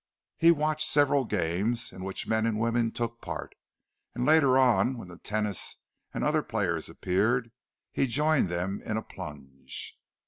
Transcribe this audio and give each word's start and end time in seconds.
He 0.35 0.49
watched 0.49 0.89
several 0.89 1.25
games, 1.25 1.93
in 1.93 2.03
which 2.03 2.25
men 2.27 2.47
and 2.47 2.59
women 2.59 2.89
took 2.89 3.21
part; 3.21 3.53
and 4.15 4.25
later 4.25 4.57
on, 4.57 4.97
when 4.97 5.09
the 5.09 5.19
tennis 5.19 5.77
and 6.11 6.23
other 6.23 6.41
players 6.41 6.89
appeared, 6.89 7.51
he 7.91 8.07
joined 8.07 8.49
them 8.49 8.81
in 8.83 8.97
a 8.97 9.03
plunge. 9.03 9.99